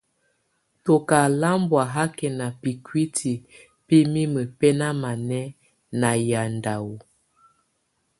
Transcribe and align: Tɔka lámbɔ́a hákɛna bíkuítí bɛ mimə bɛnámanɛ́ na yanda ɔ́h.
Tɔka 0.83 1.17
lámbɔ́a 1.41 1.83
hákɛna 1.95 2.45
bíkuítí 2.61 3.33
bɛ 3.85 3.97
mimə 4.13 4.41
bɛnámanɛ́ 4.59 5.43
na 5.99 6.09
yanda 6.29 6.73
ɔ́h. 6.89 6.99